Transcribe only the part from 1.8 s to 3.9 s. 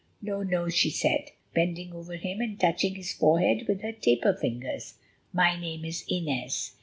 over him and touching his forehead with